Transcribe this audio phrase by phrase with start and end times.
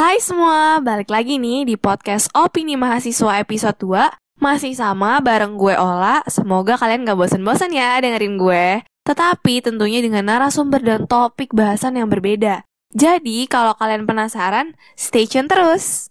[0.00, 5.76] Hai semua, balik lagi nih di podcast Opini Mahasiswa episode 2 Masih sama bareng gue
[5.76, 8.80] Ola, semoga kalian gak bosan-bosan ya dengerin gue.
[9.04, 12.64] Tetapi tentunya dengan narasumber dan topik bahasan yang berbeda.
[12.96, 16.08] Jadi kalau kalian penasaran, stay tune terus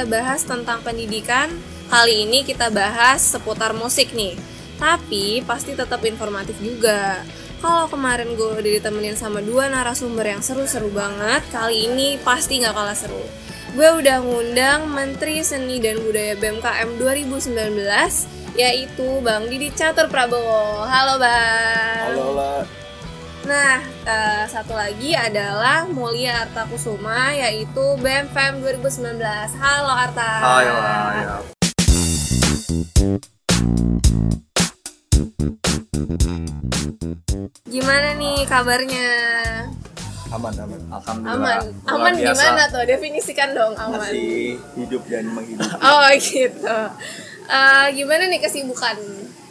[0.00, 1.52] kita bahas tentang pendidikan,
[1.92, 4.32] kali ini kita bahas seputar musik nih.
[4.80, 7.20] Tapi pasti tetap informatif juga.
[7.60, 12.72] Kalau kemarin gue udah ditemenin sama dua narasumber yang seru-seru banget, kali ini pasti nggak
[12.72, 13.20] kalah seru.
[13.76, 20.80] Gue udah ngundang Menteri Seni dan Budaya BMKM 2019, yaitu Bang Didi Catur Prabowo.
[20.88, 22.08] Halo Bang.
[22.08, 22.79] Halo Ola.
[23.40, 29.56] Nah, eh, satu lagi adalah Mulia Arta Kusuma yaitu BMFM 2019.
[29.56, 30.32] Halo Arta.
[30.44, 30.66] Hai.
[37.64, 39.08] Gimana nih kabarnya?
[40.30, 40.80] Aman aman.
[40.92, 41.40] Alhamdulillah.
[41.40, 41.60] Aman.
[41.88, 42.28] Aman biasa.
[42.36, 42.84] gimana tuh?
[42.84, 44.04] Definisikan dong aman.
[44.04, 45.64] Masih hidup dan menghidup.
[45.80, 46.76] Oh gitu.
[47.50, 49.00] Eh, gimana nih kesibukan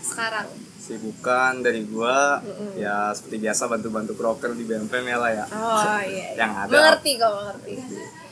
[0.05, 0.68] sekarang?
[0.89, 2.41] Sibukan dari gua
[2.73, 5.45] ya seperti biasa bantu-bantu broker di BMPM ya lah ya.
[5.47, 6.33] Oh iya.
[6.33, 6.41] iya.
[6.41, 6.71] Yang ada.
[6.73, 7.73] Mengerti kok mengerti.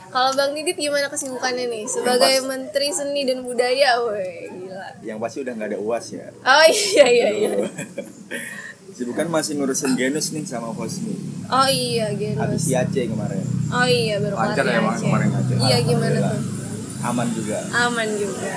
[0.08, 4.02] Kalau Bang Didit gimana kesibukannya nih sebagai pas- Menteri Seni dan Budaya?
[4.02, 4.88] Woi, gila.
[5.06, 6.26] Yang pasti udah nggak ada uas ya.
[6.34, 7.52] Oh iya iya iya.
[8.98, 11.14] Sibukan masih ngurusin genus nih sama Hosmi.
[11.48, 12.42] Oh iya Genus.
[12.42, 13.46] Habis IAC kemarin.
[13.70, 15.06] Oh iya baru Lancar ya, Bang, Aceh.
[15.06, 15.56] kemarin Aceh.
[15.62, 16.42] Iya gimana tuh?
[17.06, 17.58] Aman juga.
[17.78, 18.50] Aman juga.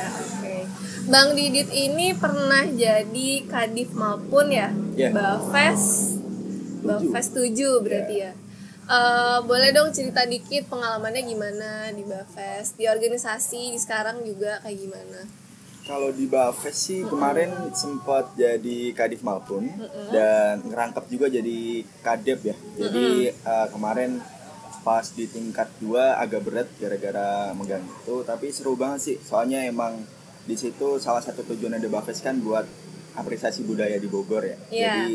[1.10, 4.70] Bang Didit ini pernah jadi Kadif Malpun ya?
[4.94, 5.10] Iya.
[5.10, 6.14] Bafes.
[6.86, 8.32] Bafes 7 berarti ya.
[8.86, 14.78] Eh, boleh dong cerita dikit pengalamannya gimana di Bafes, di organisasi, di sekarang juga kayak
[14.78, 15.20] gimana?
[15.82, 19.66] Kalau di Bafes sih kemarin sempat jadi Kadif Malpun
[20.14, 22.56] dan ngerangkap juga jadi Kadep ya.
[22.78, 24.22] Jadi eh, kemarin
[24.86, 29.16] pas di tingkat 2 agak berat gara-gara megang itu tapi seru banget sih.
[29.18, 29.98] Soalnya emang
[30.44, 32.64] di situ salah satu tujuan ada Bafes kan buat
[33.14, 34.56] apresiasi budaya di Bogor ya.
[34.70, 34.92] Iya.
[34.94, 35.14] Jadi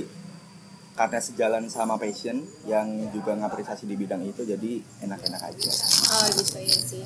[0.95, 5.69] karena sejalan sama passion yang juga ngapresiasi di bidang itu jadi enak-enak aja.
[6.15, 7.03] Oh gitu ya sih.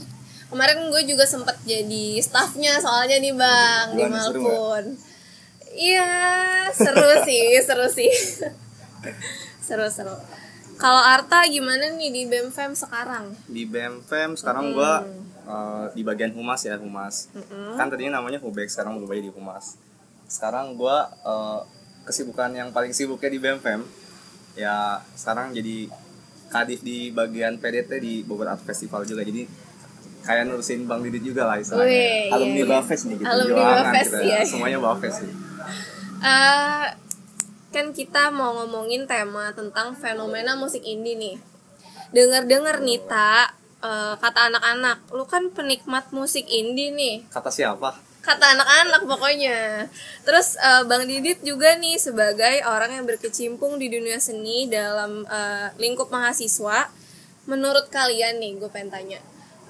[0.50, 4.86] Kemarin gue juga sempat jadi staffnya soalnya nih bang di Gimana, seru Malpun.
[5.70, 6.10] Iya
[6.74, 8.14] seru sih, seru sih.
[9.62, 10.14] seru seru.
[10.80, 13.36] Kalau Arta gimana nih di BEMFEM sekarang?
[13.52, 15.04] di BMFM sekarang gua
[15.50, 17.34] eh, di bagian humas ya humas
[17.74, 19.82] kan tadinya namanya hubek sekarang berubah jadi humas
[20.30, 21.60] sekarang gua eh,
[22.06, 23.82] kesibukan yang paling sibuknya di BMFM
[24.54, 25.90] ya sekarang jadi
[26.50, 29.46] kadif di bagian PDT di Bogor Art Festival juga jadi
[30.26, 32.74] kayak nurusin Bang Didit juga lah istilahnya Wih, Alumni iya, iya.
[32.78, 33.30] Bafes nih gitu.
[33.30, 34.40] Alumni Bafes kita, ya.
[34.46, 35.32] semuanya Bafes sih
[36.20, 36.86] Eh,
[37.72, 41.36] kan kita mau ngomongin tema tentang fenomena musik indie nih.
[42.12, 47.28] Dengar-dengar nih tak eh, kata anak-anak, lu kan penikmat musik indie nih.
[47.32, 49.88] kata siapa kata anak-anak pokoknya.
[50.28, 55.68] Terus eh, Bang Didit juga nih sebagai orang yang berkecimpung di dunia seni dalam eh,
[55.82, 56.92] lingkup mahasiswa.
[57.50, 59.20] Menurut kalian nih, gue pengen tanya,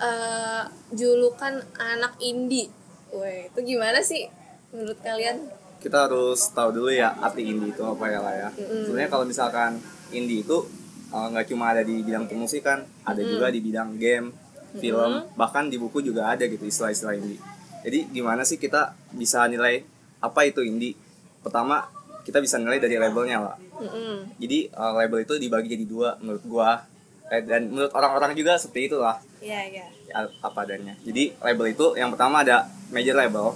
[0.04, 2.68] eh, julukan anak indie,
[3.16, 4.28] Weh, itu gimana sih
[4.76, 5.60] menurut kalian?
[5.80, 8.50] kita harus tahu dulu ya arti indie itu apa ya lah ya.
[8.52, 9.80] Sebenarnya kalau misalkan
[10.12, 10.68] indie itu
[11.10, 14.32] eh, nggak cuma ada di bidang pemusikan, ada juga di bidang game,
[14.78, 17.42] film, bahkan di buku juga ada gitu istilah-istilah indie.
[17.86, 19.82] Jadi gimana sih kita bisa nilai
[20.20, 20.94] apa itu indie?
[21.40, 21.88] Pertama
[22.28, 23.58] kita bisa nilai dari labelnya lah.
[23.80, 24.38] Mm-mm.
[24.38, 26.86] Jadi eh, label itu dibagi jadi dua menurut gua
[27.30, 29.86] Eh, dan menurut orang-orang juga seperti itulah Iya, iya.
[30.10, 30.98] ya, apa adanya.
[31.06, 33.54] Jadi label itu yang pertama ada major label,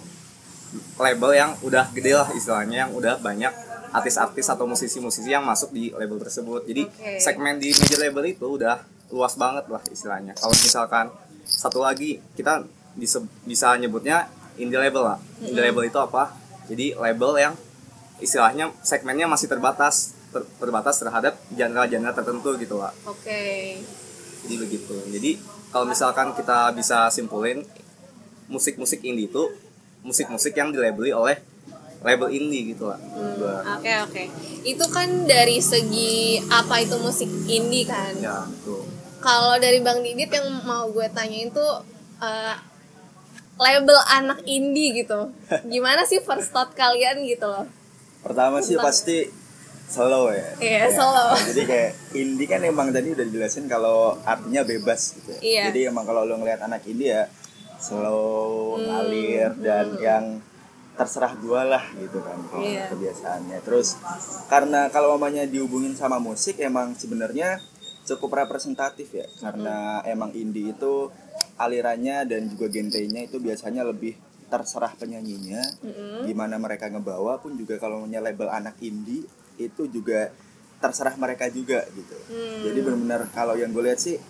[1.02, 3.52] label yang udah gede lah istilahnya, yang udah banyak
[3.94, 6.66] artis-artis atau musisi-musisi yang masuk di label tersebut.
[6.66, 7.22] Jadi Oke.
[7.22, 8.82] segmen di major label itu udah
[9.14, 10.34] luas banget lah istilahnya.
[10.36, 11.06] Kalau misalkan
[11.46, 12.66] satu lagi kita
[12.98, 14.26] bisa bisa nyebutnya
[14.58, 15.18] indie label lah.
[15.40, 16.34] Indie label itu apa?
[16.66, 17.54] Jadi label yang
[18.24, 23.78] istilahnya segmennya masih terbatas ter- terbatas terhadap genre-genre tertentu gitu lah Oke.
[24.48, 25.32] jadi begitu jadi
[25.70, 27.62] kalau misalkan kita bisa simpulin
[28.50, 29.50] musik-musik indie itu
[30.02, 31.38] musik-musik yang dilabeli oleh
[32.04, 33.00] label indie gitu lah
[33.40, 33.80] gua.
[33.80, 34.24] Oke, oke.
[34.62, 38.12] Itu kan dari segi apa itu musik indie kan?
[38.20, 38.84] ya tuh
[39.24, 41.80] Kalau dari Bang Didit yang mau gue tanyain tuh
[42.20, 42.56] eh,
[43.56, 45.32] label anak indie gitu.
[45.72, 47.64] Gimana sih first thought kalian gitu loh?
[48.20, 49.32] Pertama sih pasti
[49.88, 50.48] slow ya.
[50.60, 51.40] Iya, slow.
[51.56, 55.32] Jadi kayak indie kan emang tadi udah dijelasin kalau artinya bebas gitu.
[55.32, 55.40] ya.
[55.40, 55.64] Iya.
[55.72, 57.24] Jadi emang kalau lo ngeliat anak indie ya
[57.80, 60.24] slow, Hmm, ngalir dan yang
[60.94, 62.86] terserah gua lah gitu kan kalau Iya.
[62.94, 63.58] kebiasaannya.
[63.66, 63.98] Terus
[64.46, 67.58] karena kalau mamanya dihubungin sama musik emang sebenarnya
[68.06, 69.26] cukup representatif ya.
[69.42, 71.10] Karena emang indie itu
[71.58, 74.14] alirannya dan juga genrenya itu biasanya lebih
[74.54, 75.66] terserah penyanyinya.
[76.30, 79.26] Gimana mereka ngebawa pun juga kalau punya label anak indie
[79.58, 80.30] itu juga
[80.78, 82.18] terserah mereka juga gitu.
[82.70, 84.22] Jadi benar-benar kalau yang gue lihat sih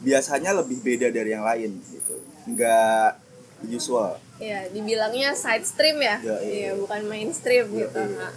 [0.00, 2.16] biasanya lebih beda dari yang lain gitu.
[2.48, 3.21] Nggak
[3.68, 6.18] usual Iya, dibilangnya side stream ya.
[6.18, 6.50] Ya, iya.
[6.50, 8.00] Iya, bukan mainstream Ya, gitu.
[8.02, 8.18] iya.
[8.18, 8.32] Nah,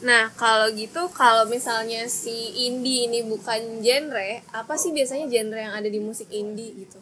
[0.00, 2.32] Nah, kalau gitu kalau misalnya si
[2.66, 6.96] indie ini bukan genre, apa sih biasanya genre yang ada di musik indie gitu?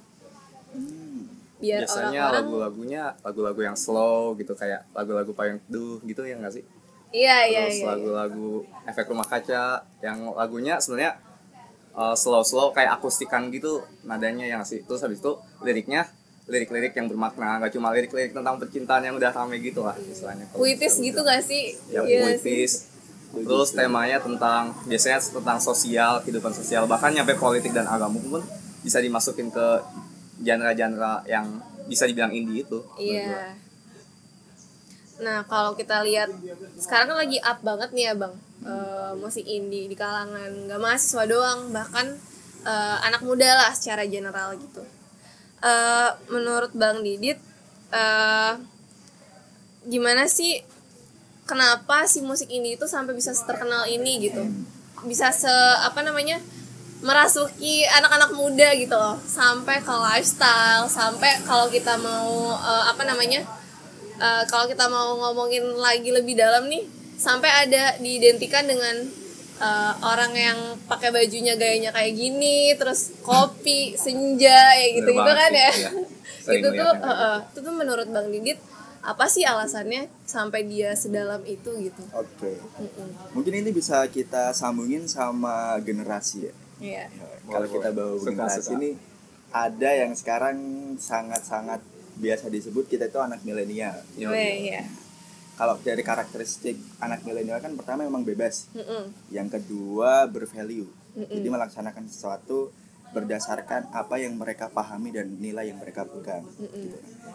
[1.58, 6.54] Biar biasanya orang-orang lagu-lagunya lagu-lagu yang slow gitu kayak lagu-lagu payung teduh gitu ya nggak
[6.54, 6.64] sih
[7.08, 7.86] Iya, iya, terus iya.
[7.88, 11.18] lagu-lagu efek rumah kaca yang lagunya sebenarnya
[11.96, 15.34] uh, slow-slow kayak akustikan gitu nadanya yang sih terus habis itu
[15.64, 16.06] liriknya
[16.48, 20.96] lirik-lirik yang bermakna nggak cuma lirik-lirik tentang percintaan yang udah rame gitu lah istilahnya Puitis
[20.96, 21.76] gitu gak sih?
[21.92, 22.64] yang nggak sih?
[22.64, 22.72] puitis
[23.28, 28.40] terus temanya tentang biasanya tentang sosial kehidupan sosial bahkan nyampe politik dan agama pun
[28.80, 29.66] bisa dimasukin ke
[30.40, 31.44] genre-genre yang
[31.88, 32.78] bisa dibilang indie itu.
[33.00, 33.56] Iya.
[35.18, 36.30] Nah, kalau kita lihat
[36.78, 38.34] sekarang kan lagi up banget nih ya, Bang.
[38.62, 42.06] eh, musik indie di kalangan nggak mahasiswa doang, bahkan
[42.62, 44.84] eh, anak muda lah secara general gitu.
[45.58, 47.34] Eh, menurut Bang Didit
[47.90, 48.52] eh,
[49.90, 50.62] gimana sih
[51.50, 54.46] kenapa si musik indie itu sampai bisa terkenal ini gitu?
[55.02, 55.50] Bisa se
[55.82, 56.38] apa namanya?
[56.98, 63.46] merasuki anak-anak muda gitu loh sampai ke lifestyle sampai kalau kita mau eh, apa namanya
[64.18, 66.82] eh, kalau kita mau ngomongin lagi lebih dalam nih
[67.14, 69.06] sampai ada diidentikan dengan
[69.58, 75.50] eh, orang yang pakai bajunya gayanya kayak gini terus kopi senja ya gitu gitu kan
[75.50, 75.90] ya iya.
[76.48, 78.58] Sering itu tuh eh, eh, itu tuh menurut bang Didit
[78.98, 83.08] apa sih alasannya sampai dia sedalam itu gitu oke Mm-mm.
[83.30, 87.04] mungkin ini bisa kita sambungin sama generasi ya Iya.
[87.44, 88.74] kalau Boleh, kita bawa Suka, generasi suka.
[88.76, 88.90] ini
[89.50, 90.56] ada yang sekarang
[90.94, 91.80] sangat-sangat
[92.16, 94.78] biasa disebut kita itu anak milenial Yo, Weh, yo.
[94.78, 94.82] ya.
[95.58, 99.10] Kalau dari karakteristik anak milenial kan pertama emang bebas Mm-mm.
[99.28, 101.28] yang kedua bervalue Mm-mm.
[101.28, 102.70] jadi melaksanakan sesuatu
[103.08, 106.94] berdasarkan apa yang mereka pahami dan nilai yang mereka pegang Mm-mm.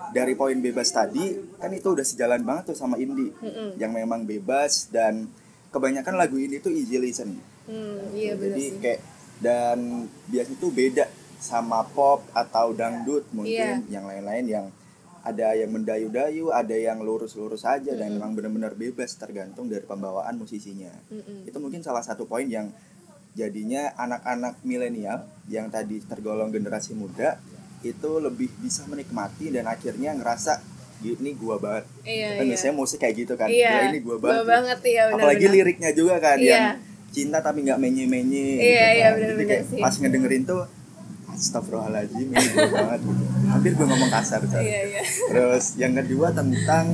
[0.10, 3.76] dari poin bebas tadi kan itu udah sejalan banget tuh sama indie Mm-mm.
[3.76, 5.28] yang memang bebas dan
[5.70, 8.76] kebanyakan lagu indie itu easy listen Hmm, iya jadi sih.
[8.76, 9.00] kayak
[9.40, 9.80] dan
[10.28, 11.06] biasanya itu beda
[11.40, 13.88] sama pop atau dangdut mungkin Iya.
[13.90, 14.66] yang lain-lain yang
[15.24, 20.92] ada yang mendayu-dayu, ada yang lurus-lurus aja dan memang benar-benar bebas tergantung dari pembawaan musisinya.
[21.08, 21.48] Mm-mm.
[21.48, 22.68] Itu mungkin salah satu poin yang
[23.34, 27.40] jadinya anak-anak milenial yang tadi tergolong generasi muda
[27.82, 30.60] itu lebih bisa menikmati dan akhirnya ngerasa
[31.04, 31.84] ini gua banget.
[32.04, 32.52] Iya, kan iya.
[32.56, 33.48] biasanya musik kayak gitu kan.
[33.48, 33.92] Iya.
[33.92, 34.46] Ini gua Gua banget.
[34.48, 35.56] banget, iya, benar, Apalagi benar.
[35.56, 36.52] liriknya juga kan Iya.
[36.52, 36.68] yang
[37.12, 39.12] cinta tapi nggak menye-menye Iya, gitu iya, kan.
[39.14, 39.80] benar, Jadi benar kayak sih.
[39.80, 40.62] pas ngedengerin tuh
[41.34, 43.24] Astagfirullahaladzim ini gue banget gitu.
[43.50, 44.62] Hampir gue ngomong kasar Cak.
[44.62, 45.04] Iya, iya.
[45.04, 46.86] Terus yang kedua tentang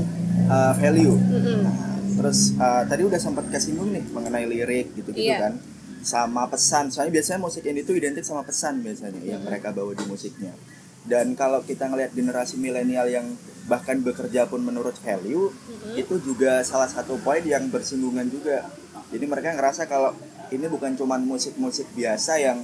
[0.47, 1.15] uh, value.
[1.15, 1.59] Mm-mm.
[1.68, 1.75] Nah,
[2.19, 5.51] terus uh, tadi udah sempat kesinggung nih mengenai lirik gitu-gitu Iya.
[5.51, 5.53] kan.
[6.00, 6.89] Sama pesan.
[6.89, 10.55] Soalnya biasanya musik indie itu identik sama pesan biasanya yang mereka bawa di musiknya.
[11.03, 13.27] Dan kalau kita ngelihat generasi milenial yang
[13.69, 15.51] bahkan bekerja pun menurut value,
[15.93, 18.65] itu juga salah satu poin yang bersinggungan juga.
[19.10, 20.13] Jadi mereka ngerasa kalau
[20.50, 22.62] ini bukan cuman musik-musik biasa yang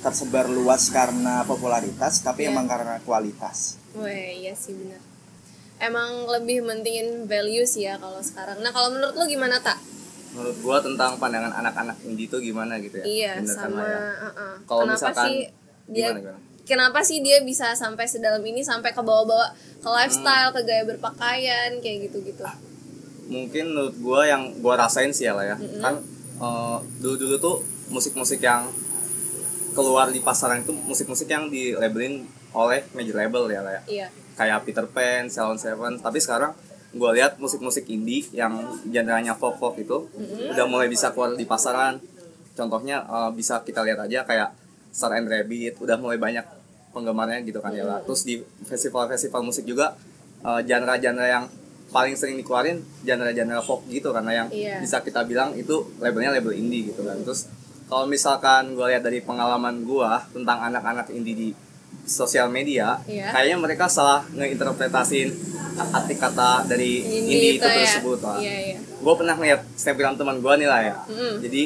[0.00, 2.50] tersebar luas karena popularitas, tapi Iya.
[2.50, 3.76] emang karena kualitas.
[3.92, 5.00] Weh, iya sih benar.
[5.78, 8.60] Emang lebih mentingin value sih ya kalau sekarang.
[8.60, 9.76] Nah, kalau menurut lu gimana, Tak?
[10.30, 13.98] menurut gua tentang pandangan anak-anak indie itu gimana gitu ya Iya, Bener kan sama ya.
[14.22, 14.52] uh-uh.
[14.62, 15.38] Kalau kenapa misalkan- sih
[15.88, 16.38] dia gimana, gimana?
[16.62, 20.56] kenapa sih dia bisa sampai sedalam ini sampai ke bawah-bawah ke lifestyle, Hmm.
[20.56, 22.46] ke gaya berpakaian kayak gitu-gitu.
[23.26, 25.98] mungkin menurut gua yang gua rasain sih ya lah ya kan
[26.96, 27.56] dulu dulu tuh
[27.88, 28.66] musik-musik yang
[29.70, 34.06] keluar di pasaran itu musik-musik yang di labelin oleh major label ya lah ya Iya.
[34.34, 35.96] kayak Peter Pan, Salon Seven.
[35.96, 36.52] Tapi sekarang
[36.92, 40.10] gua lihat musik-musik indie yang genrenya folk folk itu
[40.48, 42.02] udah mulai bisa keluar di pasaran.
[42.52, 44.50] Contohnya eh, bisa kita lihat aja kayak
[44.90, 46.42] Star and Rabbit udah mulai banyak
[46.90, 49.94] penggemarnya gitu kan ya lah terus di festival-festival musik juga
[50.40, 51.46] eh, genre-genre yang
[51.88, 54.78] paling sering dikeluarin genre-genre folk gitu karena yang Iya.
[54.78, 57.14] bisa kita bilang itu labelnya label indie gitu kan.
[57.20, 57.46] Terus
[57.90, 61.48] kalau misalkan gue lihat dari pengalaman gue tentang anak-anak indie di
[62.00, 63.28] sosial media Iya.
[63.28, 65.34] kayaknya mereka salah ngeinterpretasin
[65.76, 67.76] arti kata dari Indie indie, itu itu ya.
[67.80, 68.36] tersebut Wak.
[68.38, 71.34] Iya, gue pernah ngeliat snapgram teman gue nih lah ya Mm-mm.
[71.40, 71.62] jadi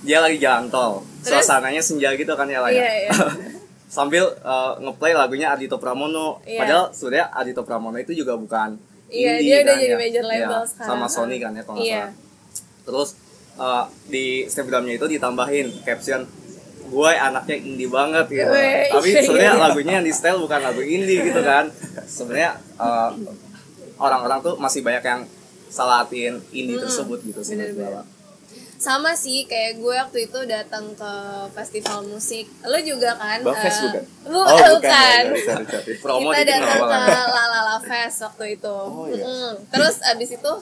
[0.00, 1.42] dia lagi jalan tol Terus?
[1.42, 3.10] suasananya senja gitu kan ya lah ya Iya, iya.
[3.88, 6.58] sambil uh, ngeplay lagunya Ardito Pramono Iya.
[6.58, 9.98] padahal sebenarnya Ardito Pramono itu juga bukan Iya, indie dia udah kan, jadi ya.
[9.98, 10.88] major label Iya, sekarang.
[10.90, 12.02] sama Sony kan ya kalau Iya.
[12.02, 12.12] salah
[12.84, 13.08] terus
[13.58, 16.24] uh, di snapgramnya itu ditambahin caption
[16.88, 20.80] gue anaknya indie banget gitu Weh, tapi iya, sebenarnya lagunya yang di style bukan lagu
[20.80, 21.68] indie gitu kan
[22.08, 23.12] sebenarnya uh,
[24.00, 25.20] orang-orang tuh masih banyak yang
[25.68, 27.60] salahin indie tersebut gitu sih
[28.78, 31.12] sama sih kayak gue waktu itu datang ke
[31.50, 34.02] festival musik lo juga kan Bafes eh, bukan?
[34.30, 35.22] bu- Oh, bukan.
[35.34, 35.62] bukan.
[35.66, 36.98] Kita datang ke?
[37.26, 39.26] Lalala Fest waktu itu Oh, iya.
[39.74, 40.52] Terus abis itu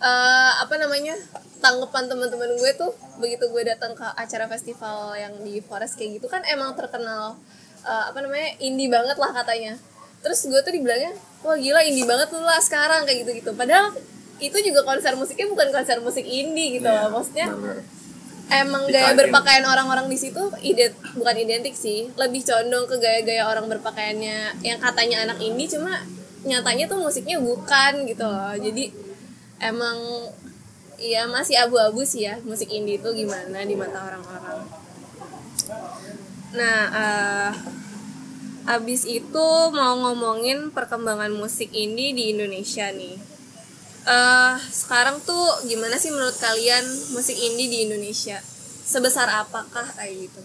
[0.00, 1.14] eh, apa namanya
[1.60, 6.26] tanggapan teman-teman gue tuh begitu gue datang ke acara festival yang di Forest kayak gitu
[6.26, 7.36] kan emang terkenal
[7.84, 9.76] eh, apa namanya indie banget lah katanya.
[10.20, 11.12] Terus gue tuh dibilangnya
[11.44, 13.92] wah gila indie banget lu lah sekarang kayak gitu gitu padahal
[14.40, 17.20] itu juga konser musiknya bukan konser musik indie gitu loh.
[17.20, 17.84] Maksudnya bener.
[18.50, 19.18] emang gaya Dikain.
[19.20, 22.08] berpakaian orang-orang di situ ident bukan identik sih.
[22.16, 26.00] Lebih condong ke gaya-gaya orang berpakaiannya yang katanya anak indie cuma
[26.40, 28.56] nyatanya tuh musiknya bukan gitu loh.
[28.56, 29.09] Jadi
[29.60, 29.96] emang
[31.00, 34.64] ya masih abu-abu sih ya musik indie itu gimana di mata orang-orang
[36.50, 37.52] nah eh,
[38.68, 43.16] abis itu mau ngomongin perkembangan musik indie di Indonesia nih
[44.00, 48.40] eh sekarang tuh gimana sih menurut kalian musik indie di Indonesia?
[48.90, 50.40] Sebesar apakah kayak gitu?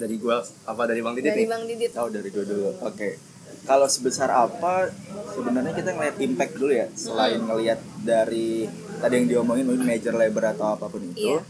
[0.00, 1.92] dari gua apa dari bang Didit Dari nih Bang Didit.
[2.00, 2.72] Oh dari gue dulu.
[2.80, 3.29] Oke.
[3.68, 4.88] Kalau sebesar apa
[5.36, 6.88] sebenarnya kita ngeliat impact dulu ya.
[6.96, 8.66] Selain ngeliat dari
[9.00, 11.36] tadi yang diomongin mungkin major label atau apa pun itu.
[11.36, 11.40] Iya.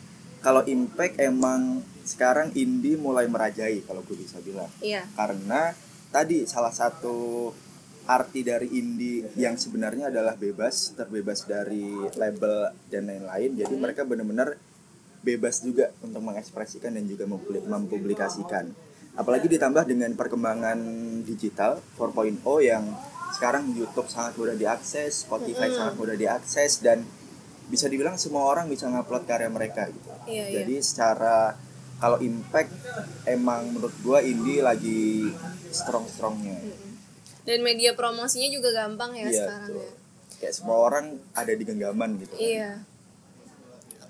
[0.40, 4.68] Kalau impact emang sekarang indie mulai merajai kalau gue bisa bilang.
[4.80, 5.04] Iya.
[5.14, 5.74] Karena
[6.10, 7.50] tadi salah satu
[8.10, 13.54] arti dari indie yang sebenarnya adalah bebas, terbebas dari label dan lain-lain.
[13.54, 14.58] Jadi mereka benar-benar
[15.20, 18.72] bebas juga untuk mengekspresikan dan juga mempubli- mempublikasikan.
[19.18, 20.78] Apalagi ditambah dengan perkembangan
[21.26, 22.84] digital 4.0 yang
[23.34, 27.02] sekarang YouTube sangat mudah diakses, Spotify sangat mudah diakses dan
[27.70, 30.10] bisa dibilang semua orang bisa ngupload karya mereka gitu.
[30.26, 30.56] Iya, iya.
[30.62, 31.54] Jadi secara
[32.02, 32.74] kalau impact
[33.30, 35.30] emang menurut gua indie lagi
[35.70, 36.58] strong-strongnya.
[37.46, 39.82] Dan media promosinya juga gampang ya Iya, sekarang betul.
[39.86, 39.92] ya.
[40.40, 42.34] Kayak semua orang ada di genggaman gitu.
[42.36, 42.70] Iya.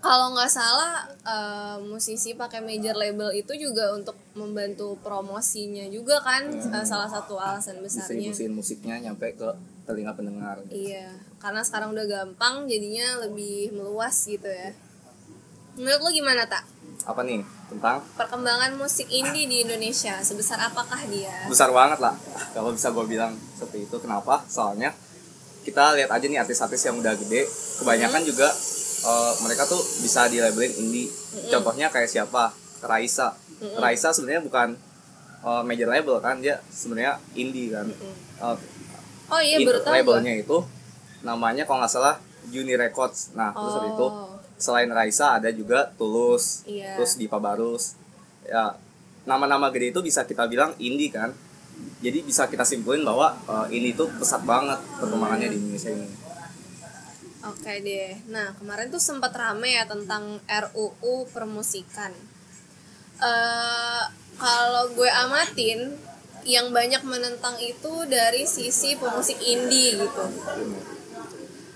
[0.01, 6.49] Kalau nggak salah eh, musisi pakai major label itu juga untuk membantu promosinya juga kan
[6.49, 8.33] eh, salah satu alasan besarnya.
[8.33, 9.49] distribusiin musiknya nyampe ke
[9.85, 14.73] telinga pendengar Iya, karena sekarang udah gampang jadinya lebih meluas gitu ya.
[15.77, 16.65] Menurut lo gimana tak?
[17.01, 17.41] apa nih
[17.73, 21.33] tentang Perkembangan musik indie di Indonesia sebesar apakah dia?
[21.49, 22.13] besar banget lah
[22.53, 24.93] kalau bisa gue bilang seperti itu kenapa soalnya
[25.65, 27.49] kita lihat aja nih artis-artis yang udah gede
[27.81, 28.49] kebanyakan juga
[29.03, 31.09] eh, mereka tuh bisa di labelin indie
[31.49, 32.53] contohnya kayak siapa?
[32.81, 33.37] Raisa.
[33.77, 34.69] Raisa sebenarnya bukan
[35.41, 37.87] eh, major label kan dia sebenarnya indie kan.
[38.41, 38.57] Eh,
[39.31, 40.59] Oh iya baru tahu labelnya itu
[41.23, 42.17] namanya kalau nggak salah
[42.49, 43.31] Uni Records.
[43.33, 44.27] Nah terus habis itu Oh.
[44.57, 46.99] selain Raisa ada juga Tulus Iya.
[46.99, 47.95] terus Dipa Barus.
[48.43, 48.75] Ya
[49.23, 51.31] nama-nama gede itu bisa kita bilang indie kan.
[52.01, 56.09] Jadi bisa kita simpulin bahwa eh, ini tuh pesat banget perkembangannya di Indonesia ini
[57.41, 58.21] Oke deh.
[58.29, 62.13] Nah kemarin tuh sempat rame ya tentang RUU permusikan.
[63.21, 64.05] eh
[64.41, 65.93] kalau gue amatin,
[66.49, 70.25] yang banyak menentang itu dari sisi pemusik indie gitu.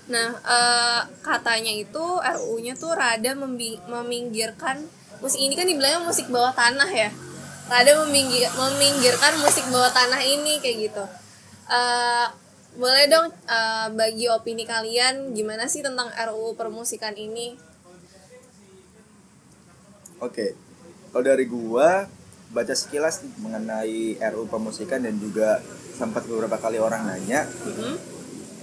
[0.09, 3.33] Nah eh, katanya itu RUU-nya tuh rada
[3.89, 4.85] meminggirkan
[5.21, 7.09] musik ini kan dibilangnya musik bawah tanah ya.
[7.65, 11.03] Rada meminggir- meminggirkan musik bawah tanah ini kayak gitu.
[11.73, 12.27] Eh,
[12.75, 17.55] boleh dong eh, bagi opini kalian gimana sih tentang RUU permusikan ini?
[20.19, 20.55] Oke,
[21.11, 22.07] kalau dari gua
[22.55, 25.59] baca sekilas mengenai RU pemusikan dan juga
[25.95, 27.95] sempat beberapa kali orang nanya, Mhm.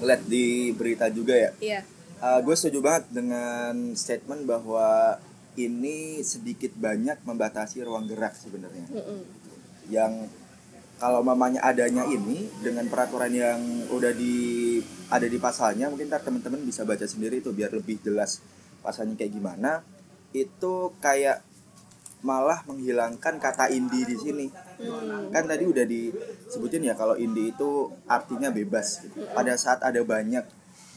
[0.05, 1.53] lihat di berita juga ya.
[1.61, 1.83] Iya.
[2.23, 5.19] gue setuju banget dengan statement bahwa
[5.59, 8.87] ini sedikit banyak membatasi ruang gerak sebenarnya.
[8.95, 9.21] Mm-mm.
[9.91, 10.31] Yang
[11.03, 13.59] kalau mamanya adanya ini dengan peraturan yang
[13.91, 14.79] udah di
[15.11, 18.39] ada di pasalnya, mungkin ntar teman-teman bisa baca sendiri itu biar lebih jelas
[18.87, 19.83] pasalnya kayak gimana.
[20.31, 21.43] Itu kayak
[22.23, 24.47] malah menghilangkan kata indie di sini.
[25.35, 29.03] Kan tadi udah disebutin ya kalau indie itu artinya bebas.
[29.03, 29.27] gitu.
[29.35, 30.47] Pada saat ada banyak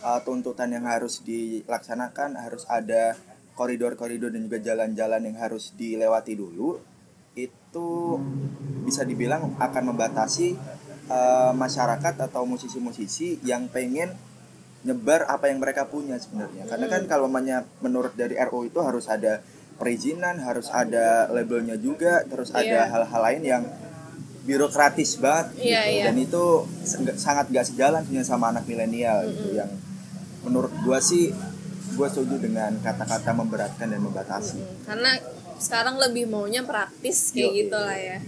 [0.06, 3.18] uh, tuntutan yang harus dilaksanakan, harus ada
[3.58, 6.78] koridor-koridor dan juga jalan-jalan yang harus dilewati dulu,
[7.76, 8.16] itu
[8.88, 10.56] bisa dibilang akan membatasi
[11.12, 14.16] uh, masyarakat atau musisi-musisi yang pengen
[14.88, 19.12] nyebar apa yang mereka punya sebenarnya karena kan kalau namanya menurut dari RU itu harus
[19.12, 19.44] ada
[19.76, 22.94] perizinan harus ada labelnya juga terus ada Iya.
[22.94, 23.64] hal-hal lain yang
[24.46, 25.92] birokratis banget Iya, gitu.
[26.00, 26.04] iya.
[26.08, 26.44] dan itu
[27.18, 29.68] sangat gak sejalan sebenarnya sama anak milenial gitu yang
[30.48, 31.34] menurut gua sih
[31.98, 35.18] gua setuju dengan kata-kata memberatkan dan membatasi karena
[35.58, 38.20] sekarang lebih maunya praktis kayak Yo, gitu lah ya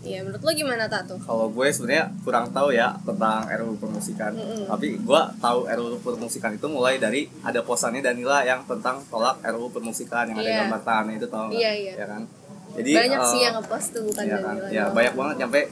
[0.00, 1.20] Iya, menurut lo gimana Tato?
[1.20, 4.32] Kalau gue sebenarnya kurang tahu ya tentang RUU permusikan.
[4.64, 9.68] Tapi gue tahu RUU permusikan itu mulai dari ada posannya Danila yang tentang tolak RUU
[9.68, 10.58] permusikan yang ada Iya.
[10.64, 11.60] gambar tangannya itu tahu nggak?
[11.60, 11.92] Iya, iya.
[12.00, 12.22] Ya kan?
[12.70, 14.54] Jadi Banyak sih eh, yang ngepost tuh bukan Iya kan?
[14.56, 14.94] Ya doang.
[14.96, 15.62] banyak banget sampai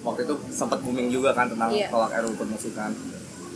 [0.00, 1.86] waktu itu sempat booming juga kan tentang Iya.
[1.86, 2.90] tolak RUU permusikan.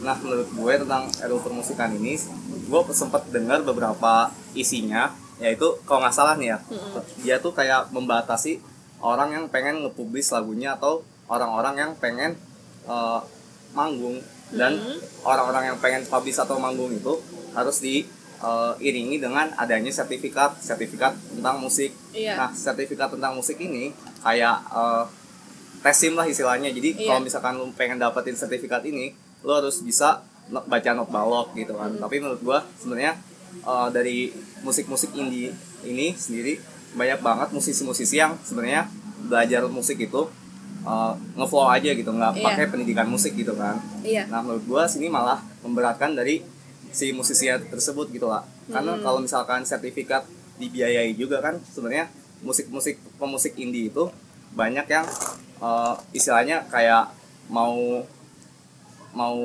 [0.07, 2.15] Nah menurut gue tentang RUU permusikan ini,
[2.63, 5.11] gue sempat dengar beberapa isinya,
[5.43, 6.59] yaitu kalau nggak salah nih ya,
[7.21, 8.63] dia tuh kayak membatasi
[9.03, 12.39] orang yang pengen nge-publish lagunya atau orang-orang yang pengen
[12.87, 13.21] eh,
[13.75, 14.23] manggung
[14.53, 14.79] dan
[15.27, 17.19] orang-orang yang pengen publish atau manggung itu
[17.57, 21.91] harus diiringi dengan adanya sertifikat sertifikat tentang musik.
[22.13, 22.37] Iya.
[22.37, 23.91] Nah, sertifikat tentang musik ini
[24.23, 25.05] kayak eh,
[25.83, 26.71] tesim lah istilahnya.
[26.71, 27.11] Jadi Iya.
[27.11, 29.11] kalau misalkan lu pengen dapetin sertifikat ini,
[29.43, 31.91] lu harus bisa baca not balok gitu kan.
[31.99, 33.19] Tapi menurut gua sebenarnya
[33.61, 34.33] eh, dari
[34.63, 36.57] musik-musik indie ini sendiri
[36.93, 38.87] banyak banget musisi-musisi yang sebenarnya
[39.27, 40.29] belajar musik itu
[40.83, 42.45] eh, ngeflow aja gitu, nggak Iya.
[42.45, 43.79] pakai pendidikan musik gitu kan.
[44.03, 44.27] Iya.
[44.27, 46.43] Nah menurut gua sini malah memberatkan dari
[46.91, 48.43] si musisi tersebut gitu lah.
[48.69, 49.03] Karena Hmm.
[49.03, 50.27] kalau misalkan sertifikat
[50.59, 52.11] dibiayai juga kan sebenarnya
[52.43, 54.11] musik-musik pemusik indie itu
[54.53, 55.07] banyak yang
[55.63, 57.15] eh, istilahnya kayak
[57.47, 58.03] mau
[59.15, 59.39] mau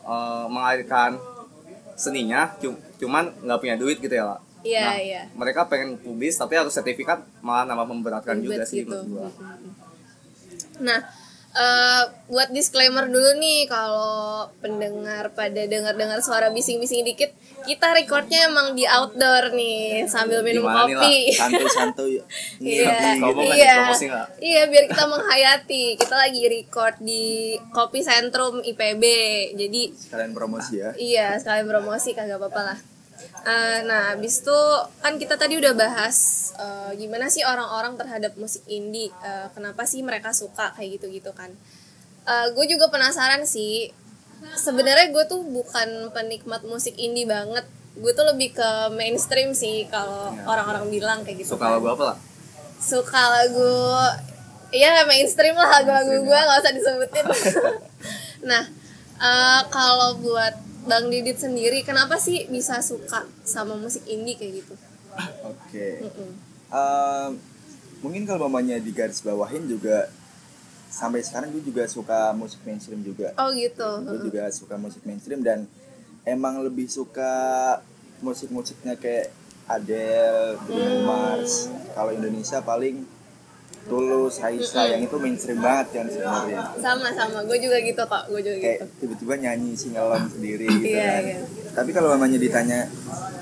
[0.00, 1.16] eh, mengalirkan
[1.94, 4.40] seninya cu- cuman nggak punya duit gitu ya lah.
[4.60, 5.22] Iya, Nah, iya.
[5.32, 8.92] Mereka pengen publis tapi harus sertifikat malah nambah memberatkan juga Ribet sih gitu.
[8.92, 9.28] menurut gua.
[10.80, 11.00] Nah,
[11.52, 14.20] eh, buat disclaimer dulu nih kalau
[14.58, 20.86] pendengar pada dengar-dengar suara bising-bising dikit, kita recordnya emang di outdoor nih sambil minum Gimana
[20.86, 21.14] nih, kopi.
[21.32, 22.14] santuy-santuy
[22.60, 23.18] Iya,
[23.50, 24.26] iya, nggak?
[24.38, 25.84] iya biar kita menghayati.
[25.96, 27.24] Kita lagi record di
[27.70, 29.04] Kopi Sentrum IPB.
[29.54, 32.78] Jadi sekalian promosi ya Iya, sekalian promosi kagak apa-apa lah.
[33.40, 34.60] Eh, nah, abis itu
[35.00, 39.08] kan kita tadi udah bahas eh, gimana sih orang-orang terhadap musik indie.
[39.24, 41.52] Eh, kenapa sih mereka suka kayak gitu-gitu kan?
[42.30, 43.90] gue juga penasaran sih.
[44.54, 47.66] Sebenarnya gue tuh bukan penikmat musik indie banget.
[47.98, 50.46] Gue tuh lebih ke mainstream sih kalau Iya.
[50.46, 51.58] orang-orang bilang kayak gitu.
[51.58, 51.82] Suka kan.
[51.82, 52.16] lagu apa lah?
[52.78, 53.66] Suka lagu
[54.70, 57.24] Iya mainstream lah lagu-lagu gue nggak usah disebutin.
[58.50, 58.62] nah
[59.18, 64.74] eh, kalau buat Bang Didit sendiri, kenapa sih bisa suka sama musik indie kayak gitu?
[65.42, 66.30] oke Mm-mm.
[66.70, 67.30] Ehm,
[68.00, 70.06] mungkin kalau mamanya di garis bawahin juga
[70.86, 74.06] sampai sekarang gue juga suka musik mainstream juga Oh gitu.
[74.06, 75.66] gue juga suka musik mainstream dan
[76.22, 77.32] emang lebih suka
[78.20, 79.34] musik-musiknya kayak
[79.66, 81.70] Adele, Bruno Mars.
[81.94, 83.06] Kalau Indonesia paling
[83.80, 86.58] Tulus, Raisa yang itu mainstream banget kan sebenarnya.
[86.76, 88.84] Sama-sama, gue juga gitu kok, gue juga Kayak gitu.
[89.00, 91.22] tiba-tiba nyanyi singelong sendiri gitu Iya, kan.
[91.24, 91.38] iya.
[91.72, 92.86] Tapi kalau mamanya ditanya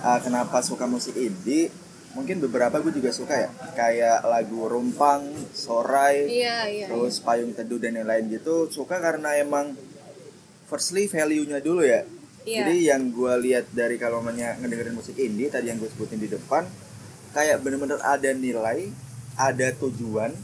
[0.00, 1.68] ah, kenapa suka musik indie,
[2.12, 3.48] mungkin beberapa gue juga suka ya.
[3.72, 6.86] Kayak lagu Rumpang, Sorai, Iya, iya.
[6.86, 9.74] terus payung teduh dan yang lain gitu suka karena emang
[10.64, 12.04] firstly value-nya dulu ya
[12.44, 12.64] Iya.
[12.64, 16.28] jadi yang gue lihat dari kalau namanya ngedengerin musik indie tadi yang gue sebutin di
[16.28, 16.64] depan
[17.30, 18.88] kayak bener-bener ada nilai
[19.38, 20.34] ada tujuan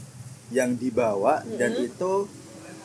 [0.49, 2.25] yang dibawa dan itu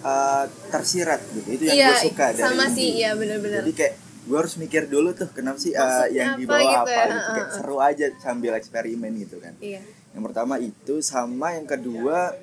[0.03, 3.62] uh, tersirat gitu itu yang Iya, gue suka dari sama sih, iya bener-bener.
[3.62, 6.77] jadi kayak gue harus mikir dulu tuh kenapa sih uh, Maksudnya yang apa dibawa gitu
[6.77, 7.31] apa, ya, gitu.
[7.33, 9.81] kayak seru aja sambil eksperimen gitu kan Iya.
[10.11, 12.35] yang pertama itu sama yang kedua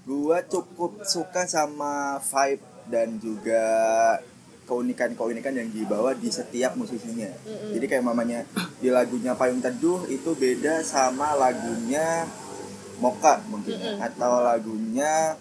[0.00, 3.62] gua cukup suka sama vibe dan juga
[4.64, 7.26] keunikan-keunikan yang dibawa di setiap musisinya.
[7.74, 8.46] Jadi kayak mamanya
[8.78, 12.22] di lagunya Payung Teduh itu beda sama lagunya
[13.00, 13.96] Moka mungkin ya.
[14.06, 15.34] atau lagunya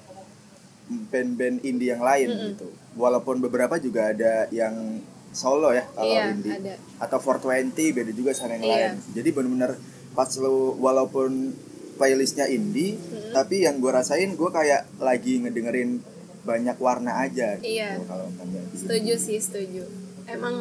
[0.89, 2.67] band-band indie yang lain gitu.
[2.97, 6.73] Walaupun beberapa juga ada yang solo ya kalau Iya, indie ada.
[6.97, 8.73] atau 420 beda juga sama yang Iya.
[8.73, 8.93] lain.
[9.13, 9.71] Jadi bener-bener
[10.17, 11.53] pas lu walaupun
[11.99, 12.97] playlistnya indie,
[13.29, 16.01] tapi yang gue rasain gue kayak lagi ngedengerin
[16.47, 17.59] banyak warna aja.
[17.59, 17.99] Gitu, Iya.
[18.07, 18.25] Kalau
[18.73, 19.83] Setuju sih, setuju.
[20.25, 20.55] Emang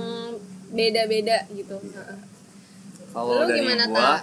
[0.68, 1.78] beda-beda gitu.
[1.80, 2.18] Heeh.
[3.08, 4.14] Kalau dari gimana, gua Ta?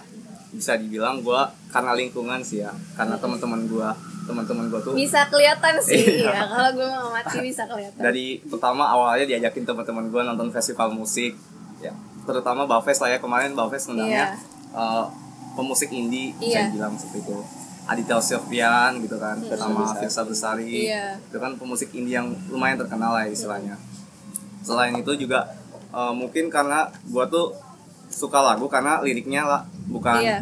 [0.56, 3.91] Bisa dibilang gua karena lingkungan sih ya, karena teman-teman gua,
[4.24, 6.32] teman-teman gua tuh Bisa kelihatan sih Iya.
[6.32, 6.44] ya.
[6.48, 8.00] Kalau gue mau mati bisa kelihatan.
[8.00, 11.36] dari pertama awalnya diajakin teman-teman gua nonton festival musik,
[11.78, 11.91] ya
[12.24, 14.34] terutama Bafes lah ya kemarin Bafes undangnya
[14.72, 15.06] eh,
[15.54, 16.72] pemusik indie bisa Iya.
[16.72, 17.38] dibilang seperti itu.
[17.86, 21.22] Aditya Sofyan gitu kan, sama Firsa Besari, Iya.
[21.22, 23.78] itu kan pemusik indie yang lumayan terkenal lah ya istilahnya.
[24.60, 25.46] Selain itu juga
[25.91, 27.54] eh, mungkin karena gua tuh
[28.06, 29.62] suka lagu karena liriknya lah
[29.95, 30.39] bukan Iya.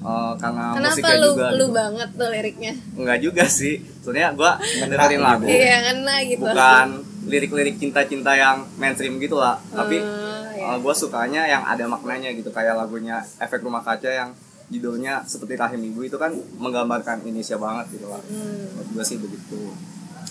[0.00, 1.66] eh, karena Kenapa musiknya lu juga lu gitu.
[1.72, 2.72] banget tuh liriknya?
[2.94, 3.74] Enggak juga sih.
[4.00, 5.44] Sebenarnya gua dengerin lagu.
[5.46, 6.42] Iya, kena gitu.
[6.42, 6.86] Bukan
[7.22, 9.60] lirik-lirik cinta-cinta yang mainstream gitu lah.
[9.70, 10.74] Tapi Hmm, iya.
[10.74, 14.30] gue sukanya yang ada maknanya gitu kayak lagunya Efek Rumah Kaca yang
[14.66, 18.22] judulnya seperti Rahim Ibu itu kan menggambarkan Indonesia banget gitu lah.
[18.22, 19.60] Hmm, Menurut gue sih begitu.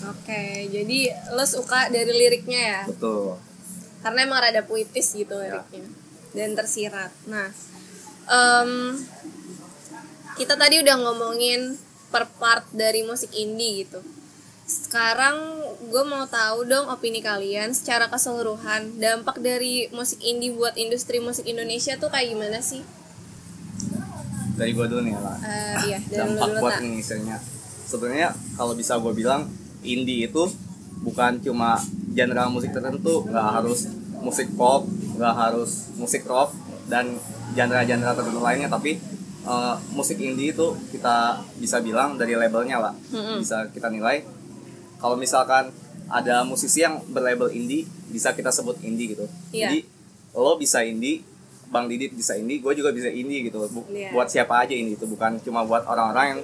[0.01, 2.81] Oke, jadi lo suka dari liriknya ya?
[2.85, 3.35] Betul.
[3.99, 5.85] Karena emang rada puitis gitu liriknya
[6.31, 7.11] dan tersirat.
[7.25, 7.51] Nah,
[8.29, 8.95] em,
[10.37, 11.75] kita tadi udah ngomongin
[12.13, 13.99] per part dari musik indie gitu.
[14.69, 21.17] Sekarang gue mau tahu dong opini kalian secara keseluruhan dampak dari musik indie buat industri
[21.17, 22.85] musik Indonesia tuh kayak gimana sih?
[24.53, 25.37] Dari gue dulu nih lah.
[25.41, 26.81] Eh, iya, dari lo Dampak dulu buat tak.
[26.85, 27.37] Indonesia-nya.
[27.89, 29.49] Sebenarnya kalau bisa gue bilang
[29.81, 30.45] indie itu
[31.01, 31.79] bukan cuma
[32.13, 33.89] genre musik tertentu, nggak harus
[34.19, 34.85] musik pop,
[35.17, 36.53] nggak harus musik rock
[36.91, 37.17] dan
[37.51, 38.97] genre-genre tertentu lainnya, tapi
[39.41, 42.93] eh, musik indie itu kita bisa bilang dari labelnya lah,
[43.35, 44.21] bisa kita nilai.
[44.97, 45.71] Kalau misalkan
[46.09, 49.25] ada musisi yang berlabel indie, bisa kita sebut indie gitu.
[49.49, 49.69] Iya.
[49.69, 49.77] Jadi
[50.33, 51.21] lo bisa indie,
[51.69, 53.61] Bang Didit bisa indie, gue juga bisa indie gitu.
[53.69, 54.09] Bu- Iya.
[54.09, 56.41] Buat siapa aja indie itu bukan cuma buat orang-orang yang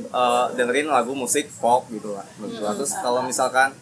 [0.00, 2.24] eh, dengerin lagu musik pop gitu lah.
[2.38, 2.72] gua.
[2.72, 3.74] Terus kalau misalkan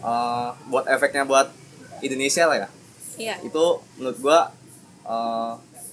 [0.00, 1.52] eh, buat efeknya buat
[2.00, 2.68] Indonesia lah ya,
[3.14, 3.34] Iya.
[3.44, 4.50] itu menurut gua
[5.04, 5.52] eh,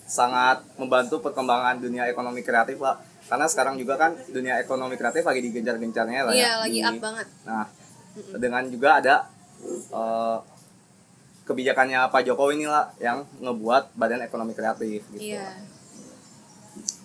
[0.10, 2.98] sangat membantu perkembangan dunia ekonomi kreatif lah.
[3.30, 6.54] Karena sekarang juga kan dunia ekonomi kreatif lagi digencar-gencarnya lah Iya, ya.
[6.66, 7.28] lagi up banget.
[7.46, 7.66] Nah,
[8.42, 9.16] dengan juga ada
[9.94, 10.38] eh,
[11.46, 15.22] kebijakannya Pak Jokowi inilah yang ngebuat badan ekonomi kreatif gitu.
[15.38, 15.46] Iya.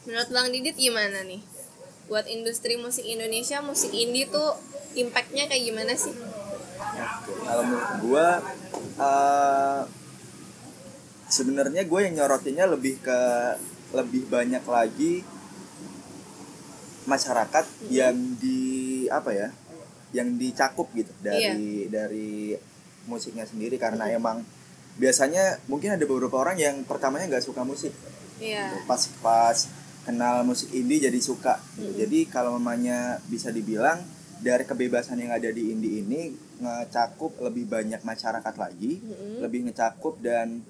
[0.09, 1.45] Menurut Bang Didit gimana nih?
[2.09, 4.57] Buat industri musik Indonesia, musik indie tuh
[4.97, 6.13] impactnya kayak gimana sih?
[7.45, 8.27] Kalau menurut gue
[8.97, 9.81] eh,
[11.35, 13.21] sebenarnya gue yang nyorotinnya lebih ke
[13.91, 15.27] lebih banyak lagi
[17.11, 19.49] masyarakat yang di apa ya
[20.15, 22.55] yang dicakup gitu dari dari
[23.11, 23.75] musiknya sendiri.
[23.83, 24.47] Karena emang
[24.95, 27.91] biasanya mungkin ada beberapa orang yang pertamanya nggak suka musik.
[28.35, 28.83] Iya.
[28.83, 29.59] pas pas
[30.03, 31.59] kenal musik indie jadi suka.
[31.79, 32.03] Gitu.
[32.03, 34.03] jadi kalau mamanya bisa dibilang
[34.43, 39.01] dari kebebasan yang ada di indie ini ngecakup lebih banyak masyarakat lagi
[39.39, 40.67] lebih ngecakup dan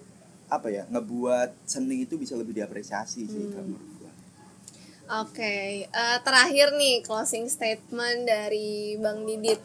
[0.47, 4.13] apa ya ngebuat seni itu bisa lebih diapresiasi sih kalau menurut gua.
[5.21, 9.61] Oke, eh, terakhir nih closing statement dari Bang Didit.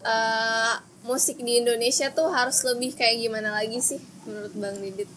[0.00, 5.08] Eh, musik di Indonesia tuh harus lebih kayak gimana lagi sih menurut Bang Didit?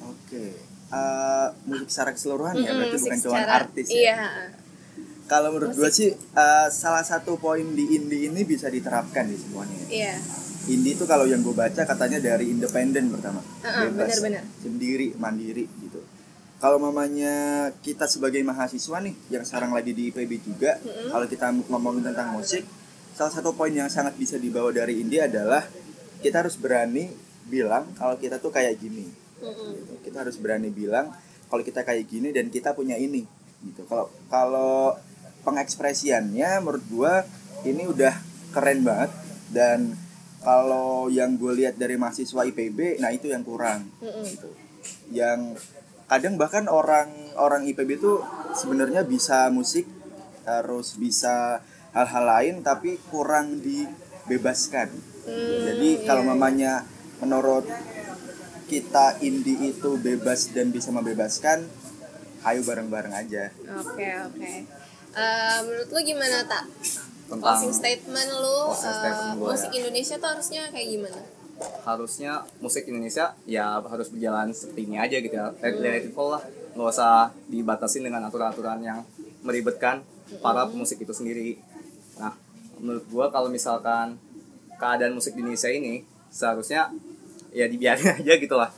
[0.00, 0.54] Oke
[0.92, 4.20] Eh, musik secara keseluruhan ya Mm-mm, berarti musik bukan cuma artis ya Iya.
[5.24, 9.78] kalau menurut gua sih eh, salah satu poin di indie ini bisa diterapkan di semuanya
[9.88, 10.16] Iya.
[10.70, 14.44] Indie itu kalau yang gue baca katanya dari independen pertama, Heeh, bebas, benar-benar.
[14.62, 15.98] sendiri, mandiri gitu.
[16.62, 20.78] Kalau mamanya kita sebagai mahasiswa nih yang sekarang lagi di IPB juga,
[21.10, 22.62] kalau kita ngomongin tentang musik,
[23.18, 25.66] salah satu poin yang sangat bisa dibawa dari indie adalah
[26.22, 27.10] kita harus berani
[27.50, 29.10] bilang kalau kita tuh kayak gini.
[29.42, 29.92] Gitu.
[30.06, 31.10] Kita harus berani bilang
[31.50, 33.26] kalau kita kayak gini dan kita punya ini
[33.66, 33.82] gitu.
[33.90, 34.94] Kalau kalau
[35.42, 37.26] pengekspresiannya menurut gua
[37.66, 38.14] ini udah
[38.54, 39.10] keren banget
[39.50, 39.98] dan
[40.42, 44.26] kalau yang gue lihat dari mahasiswa IPB nah itu yang kurang Mm-mm.
[44.26, 44.50] gitu.
[45.14, 45.62] Yang
[46.10, 48.20] kadang bahkan orang orang IPB itu
[48.52, 49.86] sebenarnya bisa musik
[50.42, 51.62] harus bisa
[51.94, 54.90] hal-hal lain tapi kurang dibebaskan.
[55.22, 56.72] Hmm, Jadi kalau iya, mamanya
[57.22, 57.64] menurut
[58.66, 61.62] kita indie itu bebas dan bisa membebaskan,
[62.42, 63.52] ayo bareng-bareng aja.
[63.78, 64.52] Oke oke.
[65.12, 66.64] Eh, menurut lu gimana tak?
[67.32, 69.76] Tentang Closing statement lu Closing eh, statement gua musik ya.
[69.80, 71.20] Indonesia tuh harusnya kayak gimana?
[71.86, 75.54] harusnya musik Indonesia ya harus berjalan seperti ini aja gitu ya.
[75.62, 76.42] Let, let it lah.
[76.74, 79.06] Nggak usah dibatasin dengan aturan-aturan yang
[79.46, 80.02] meribetkan
[80.42, 81.60] para pemusik itu sendiri.
[82.18, 82.34] Nah,
[82.82, 84.18] menurut gua kalau misalkan
[84.80, 86.90] keadaan musik di Indonesia ini seharusnya
[87.54, 88.70] ya dibiarin aja gitu lah.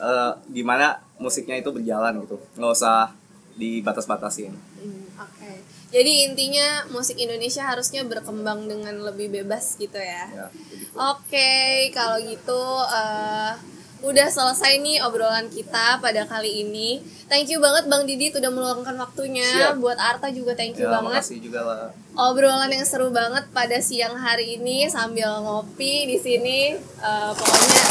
[0.00, 2.40] Eh, gimana musiknya itu berjalan gitu.
[2.56, 3.12] Nggak usah
[3.60, 4.54] dibatas-batasin.
[4.56, 5.50] Hmm, Oke.
[5.90, 10.30] Jadi intinya musik Indonesia harusnya berkembang dengan lebih bebas gitu ya.
[10.30, 10.94] Ya, begitu.
[10.94, 11.52] Oke,
[11.90, 13.52] kalau gitu eh,
[14.00, 17.02] udah selesai nih obrolan kita pada kali ini.
[17.26, 19.42] Thank you banget Bang Didi udah meluangkan waktunya.
[19.44, 19.76] Siap.
[19.76, 21.20] Buat Arta juga thank you Ya, banget.
[21.20, 21.90] makasih juga lah.
[22.12, 26.74] Obrolan yang seru banget pada siang hari ini sambil ngopi di sini.
[26.78, 27.82] Eh, pokoknya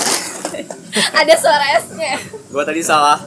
[1.21, 2.15] ada suara esnya.
[2.47, 3.19] Gua tadi salah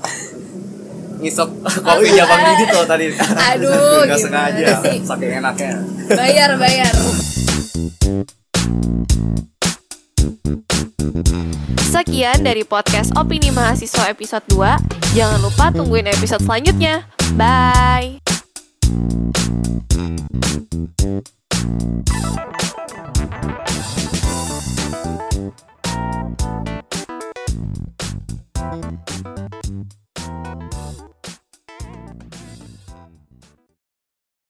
[1.22, 1.48] ngisep
[1.86, 3.06] kopi jabang gigi tuh tadi.
[3.54, 5.78] Aduh, nggak sengaja, saking enaknya.
[6.10, 6.90] Bayar, bayar.
[11.78, 15.14] Sekian dari podcast Opini Mahasiswa episode 2.
[15.14, 17.06] Jangan lupa tungguin episode selanjutnya.
[17.38, 18.18] Bye.